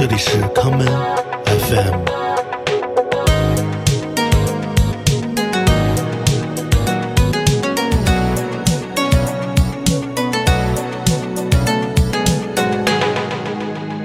[0.00, 0.86] 这里是康门
[1.44, 2.04] FM。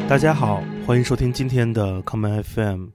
[0.10, 2.88] 大家好，欢迎收听今天的康门 FM。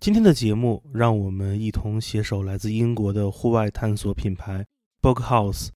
[0.00, 4.64] 今天的节目，让我们一同携手来自英国的户外探索品牌
[5.02, 5.68] Book House，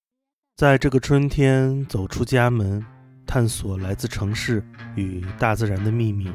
[0.56, 2.82] 在这个春天走出家门，
[3.26, 4.64] 探索来自城市
[4.96, 6.30] 与大自然的秘密。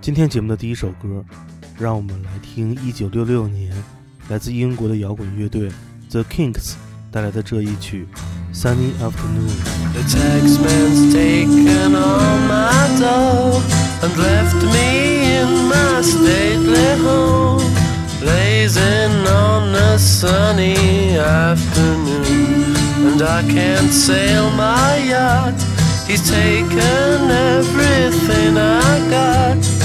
[0.00, 1.24] 今天节目的第一首歌，
[1.78, 3.72] 让我们来听1966年
[4.28, 5.68] 来自英国的摇滚乐队
[6.10, 6.74] The Kinks
[7.10, 8.06] 带来的这一曲
[8.56, 9.50] 《Sunny Afternoon》。
[9.94, 13.60] The taxman's taken all my dough
[14.02, 17.64] and left me in my stately home,
[18.20, 22.76] blazing on a sunny afternoon.
[23.08, 25.54] And I can't sail my yacht,
[26.06, 29.75] he's taken everything I got.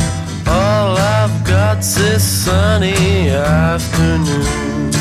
[1.81, 4.91] I've this sunny afternoon.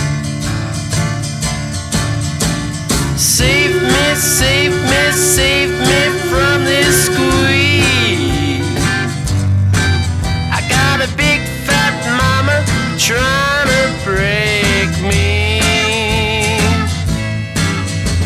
[3.18, 8.64] Save me, save me, save me from this squeeze.
[10.56, 12.64] I got a big fat mama
[12.96, 15.60] trying to break me.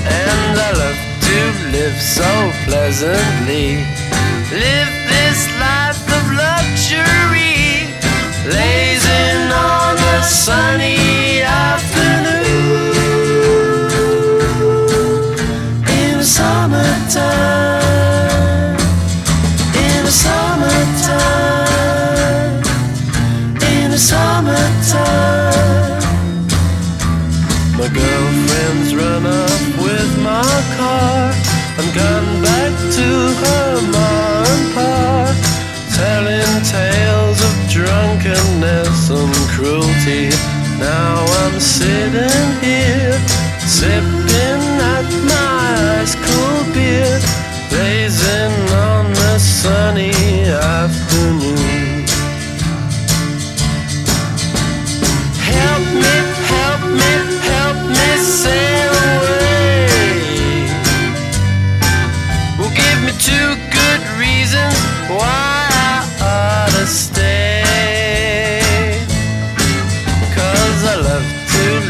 [0.07, 1.39] And I love to
[1.77, 2.31] live so
[2.67, 3.83] pleasantly.
[4.53, 6.04] Live this life.
[8.47, 11.04] Lazing on a sunny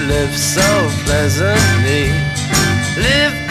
[0.08, 0.62] live so
[1.04, 2.10] pleasantly.
[2.96, 3.43] Live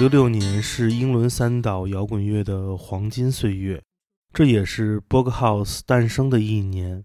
[0.00, 3.82] 六六年是英伦三岛摇滚乐的黄金岁月，
[4.32, 7.04] 这也是 Bog House 诞生的一年。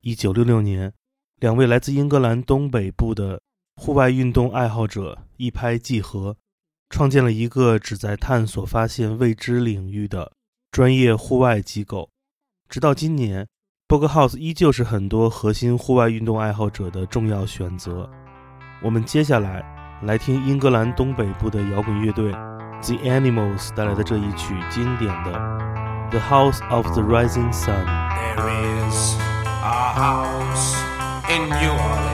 [0.00, 0.92] 一九六六年，
[1.38, 3.40] 两位来自英格兰东北部的
[3.76, 6.36] 户外运动爱好者一拍即合，
[6.90, 10.32] 创建了一个旨在探索发现未知领域的
[10.72, 12.10] 专业户外机构。
[12.68, 13.46] 直到今年
[13.86, 18.10] ，Bog House 依旧是很多核心户外运动爱好者的重要选择。
[18.82, 19.62] 我们接下来
[20.06, 22.30] 来听英格兰东北部的摇滚乐队
[22.82, 25.32] The Animals 带来的这一曲经典的
[26.10, 27.86] 《The House of the Rising Sun》。
[28.36, 29.16] There is
[29.62, 30.76] a house
[31.30, 32.13] in New Orleans.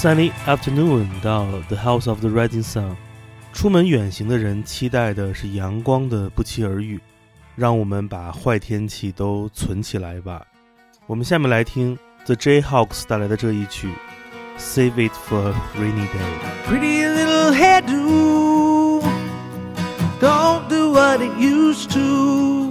[0.00, 2.96] Sunny Afternoon 到 The House of the Rising Sun，
[3.52, 6.98] 出门远行的人期待的是阳光的不期而遇。
[7.54, 10.40] 让我们把坏天气都存起来吧。
[11.06, 13.90] 我们下面来听 The Jayhawks 带来的这一曲
[14.58, 16.24] ，Save It for a Rainy Day。
[16.66, 19.02] Pretty little hairdo.
[20.18, 22.69] Don't do what it used to.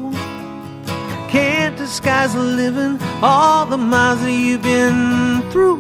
[1.90, 5.78] Can't disguise living, all the miles that you've been through.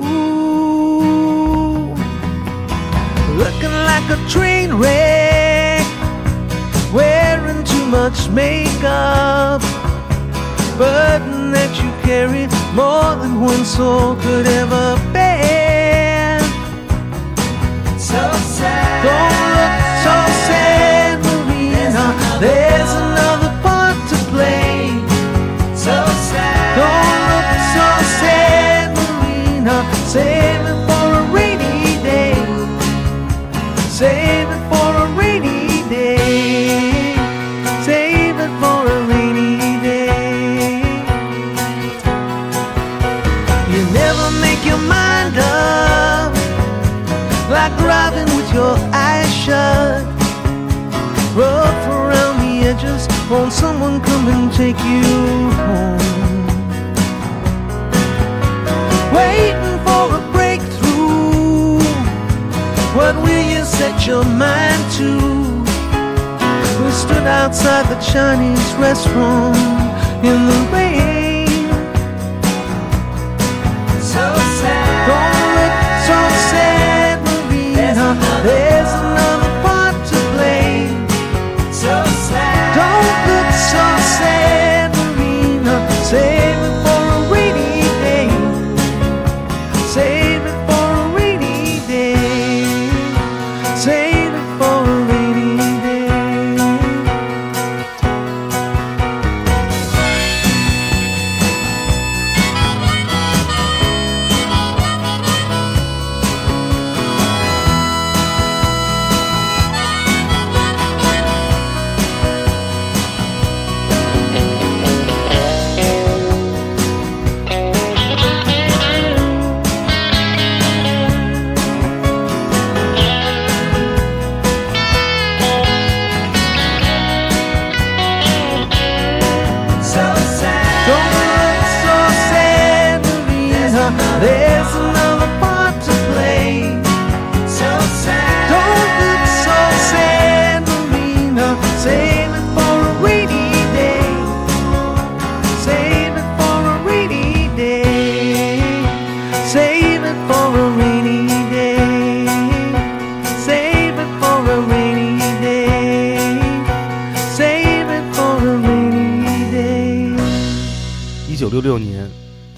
[3.38, 5.86] Looking like a train wreck,
[6.92, 9.62] wearing too much makeup.
[10.80, 16.40] Burden that you carry more than one soul could ever bear.
[18.00, 19.04] So sad.
[19.04, 19.49] Don't
[30.16, 30.69] Marina.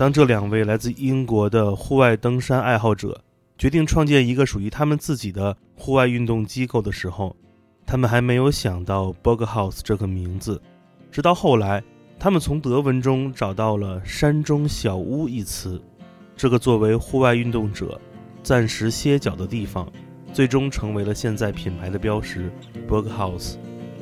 [0.02, 3.24] 当这两位来自英国的户外登山爱好者
[3.56, 7.36] 决定创建一个属于他们自己的户外运动机构的时候，
[7.86, 10.60] 他们还没有想到 Boghouse 这个名字。
[11.12, 11.84] 直到后来，
[12.18, 15.80] 他们从德文中找到了“山中小屋”一词，
[16.36, 18.02] 这个作为户外运动者
[18.42, 19.88] 暂时歇脚的地方，
[20.34, 22.52] 最终成为了现在品牌的标识
[22.90, 23.54] Boghouse。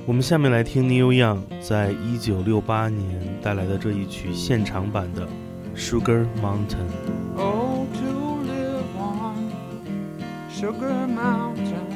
[0.05, 5.27] 我们下面来听 Neil Young 在一九六八年带来的这一曲现场版的
[5.75, 8.11] 《Sugar Mountain》。Oh, to
[8.43, 9.51] live on
[10.51, 11.87] Sugar Mountain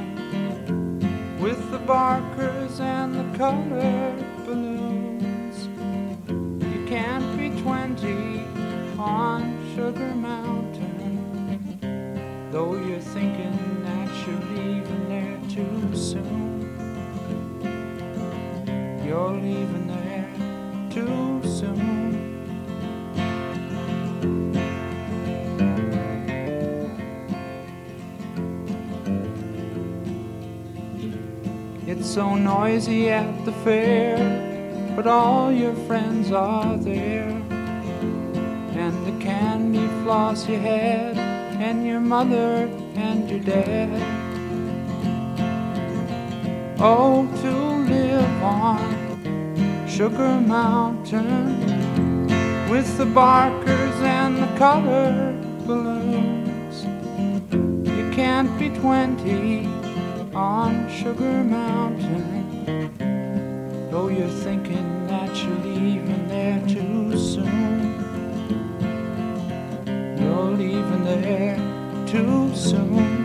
[1.39, 5.68] with the barkers and the colored balloons.
[6.27, 8.46] You can't be 20
[8.98, 11.80] on Sugar Mountain,
[12.51, 16.62] though you're thinking that you're leaving there too soon.
[19.06, 20.30] You're leaving there
[20.89, 22.02] too soon.
[32.13, 34.15] So noisy at the fair,
[34.96, 37.29] but all your friends are there.
[38.84, 43.89] And the candy floss you had, and your mother and your dad.
[46.79, 47.51] Oh, to
[47.91, 52.27] live on Sugar Mountain
[52.70, 56.86] with the barkers and the colored balloons.
[57.88, 59.83] You can't be 20
[60.36, 62.98] on Sugar Mountain.
[63.92, 67.94] Though you're thinking that you're leaving there too soon.
[70.20, 71.58] You're leaving there
[72.08, 73.23] too There's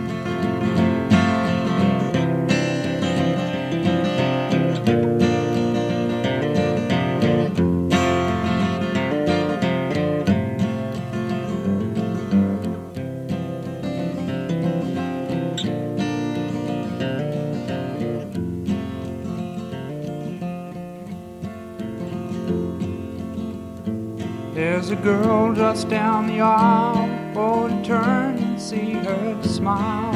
[25.01, 27.09] girl just down the aisle.
[27.35, 30.13] Oh, turn and see her smile.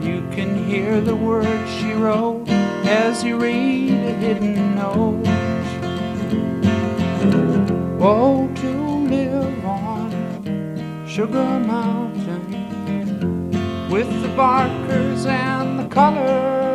[0.00, 2.48] You can hear the words she wrote
[2.86, 5.26] as you read a hidden note.
[8.00, 8.70] Oh, to
[9.08, 12.50] live on Sugar Mountain
[13.90, 16.69] with the barkers and the colored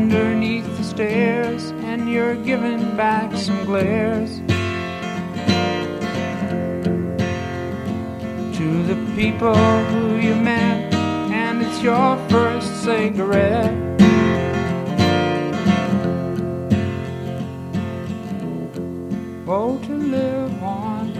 [0.00, 4.38] underneath the stairs and you're giving back some glares
[8.56, 9.54] to the people
[9.90, 10.94] who you met,
[11.44, 13.74] and it's your first cigarette.
[19.46, 21.12] Oh, to live on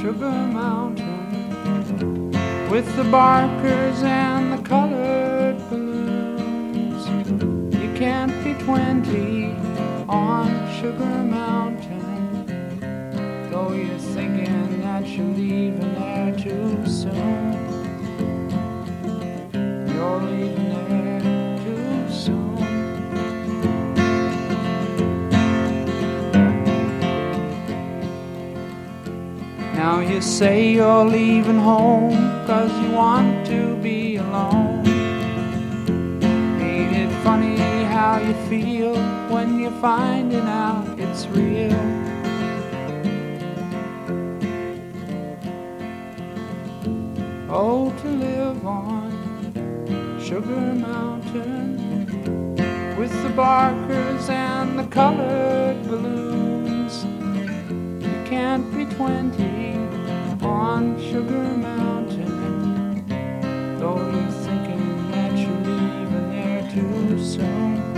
[0.00, 2.30] Sugar Mountain
[2.70, 4.91] with the barkers and the colored
[10.82, 12.80] Sugar Mountain,
[13.52, 17.52] though you're thinking that you're leaving there too soon.
[19.86, 21.20] You're leaving there
[21.62, 22.56] too soon.
[29.76, 34.71] Now you say you're leaving home cause you want to be alone.
[38.12, 38.94] How you feel
[39.30, 41.72] when you're finding out it's real?
[47.48, 49.10] Oh, to live on
[50.22, 51.76] Sugar Mountain
[52.98, 57.06] with the barkers and the colored balloons.
[58.04, 59.74] You can't be 20
[60.44, 63.08] on Sugar Mountain,
[63.78, 67.91] though you're thinking that you're leaving there too soon.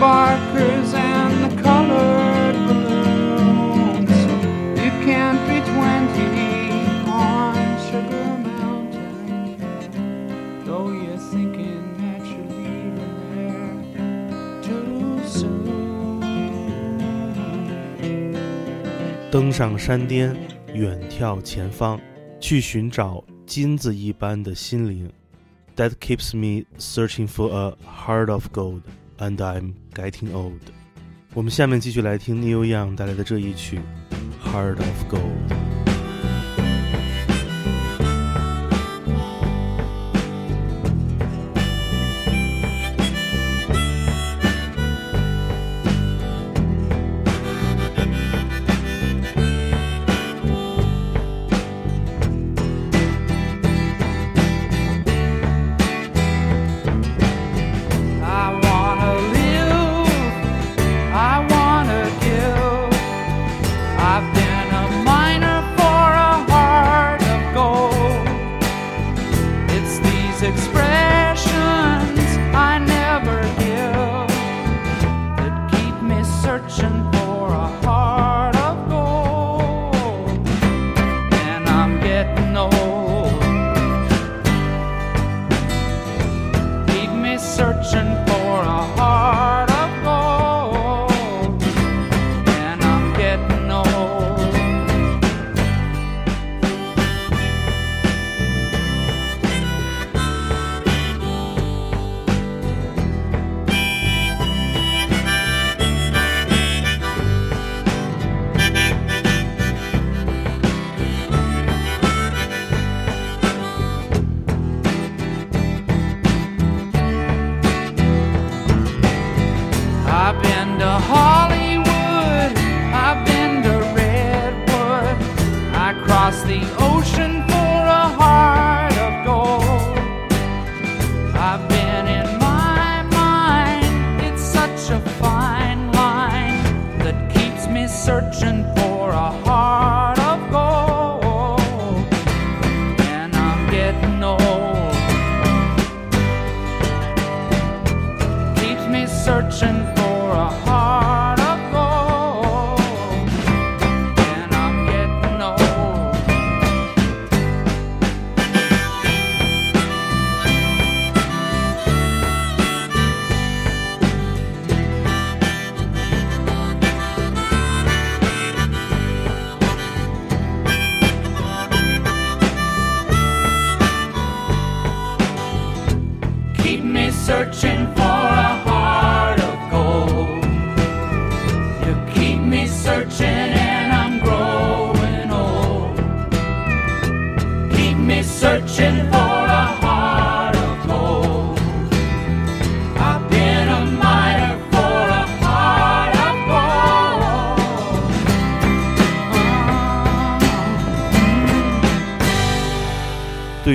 [0.00, 4.10] barkers and the colored balloons.
[4.82, 5.76] You can't be 20
[7.06, 7.54] on
[7.90, 9.58] Sugar Mountain,
[10.64, 13.76] though you're thinking that you're leaving there
[14.62, 15.60] too soon.
[19.30, 20.34] 登上山巅，
[20.72, 22.00] 远眺前方，
[22.40, 25.12] 去寻找金子一般的心灵。
[25.76, 28.82] That keeps me searching for a heart of gold,
[29.19, 30.61] And I'm getting old。
[31.33, 33.79] 我们下面继续来听 Neil Young 带来的这一曲
[34.51, 35.49] 《Heart of Gold》。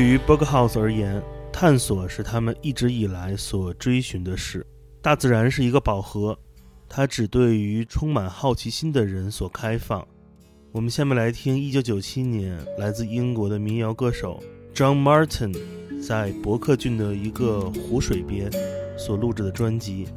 [0.01, 4.67] 对于 Book House 而言，探索是他们一直以来所追寻的事。
[5.03, 6.39] 大自然是一个宝盒，
[6.89, 10.03] 它只对于充满好奇心的人所开放。
[10.73, 14.43] 我们下面来听1997年来自英国的民谣歌手
[14.75, 15.55] John Martin
[16.01, 18.51] 在伯克郡的一个湖水边
[18.97, 20.09] 所录制的专辑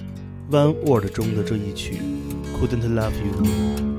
[0.55, 1.95] 《One Word》中的这一曲
[2.57, 3.92] 《Couldn't Love You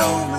[0.00, 0.29] you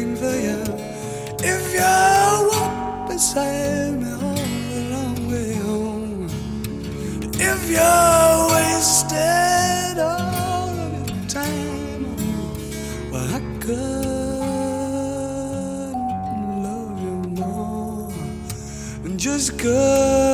[0.00, 0.62] shine for you,
[1.40, 5.54] if you walk beside me all the long way.
[5.54, 6.28] Home,
[7.34, 7.92] if you
[8.54, 12.16] wasted all of your time.
[13.10, 13.92] Well, I couldn't
[16.64, 18.12] love you more.
[19.04, 20.29] And just couldn't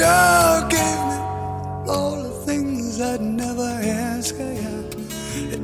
[0.00, 1.18] you gave me
[1.92, 4.78] all the things I'd never ask of you,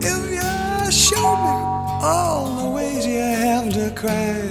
[0.04, 1.56] if you showed me
[2.04, 4.45] all the ways you have to cry,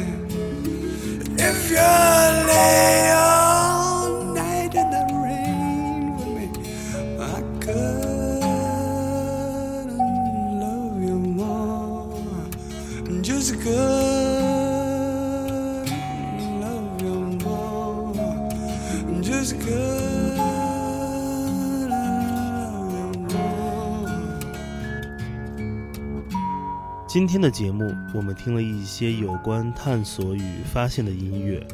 [27.15, 31.65] 今天的节目，我们听了一些有关探索与发现的音乐。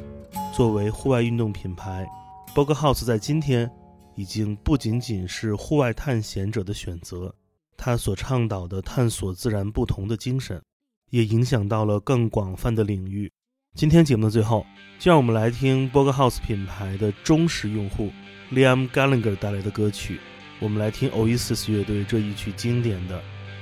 [0.53, 2.07] 作为户外运动品牌
[2.53, 3.67] b o g House 在今天
[4.13, 7.33] 已经不仅仅是户外探险者的选择，
[7.75, 10.61] 它所倡导的探索自然不同的精神，
[11.09, 13.31] 也影响到了更广泛的领域。
[13.73, 14.63] 今天节目的最后，
[14.99, 18.11] 就让我们来听 b o g House 品牌的忠实用户
[18.51, 20.19] Liam Gallagher 带来的歌曲。
[20.59, 23.19] 我们来听 Oasis 乐队这一曲经典的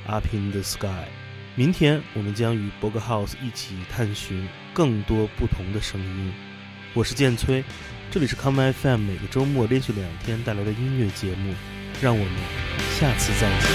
[0.12, 0.88] 《Up in the Sky》。
[1.56, 6.32] 明天我们将与博格 House 一起探寻更多不同的声音。
[6.94, 7.64] 我是建崔，
[8.10, 11.54] 这里是 Come FM 每个周末连续两天带来的音乐节目，
[12.02, 12.34] 让我们
[12.98, 13.70] 下次再见。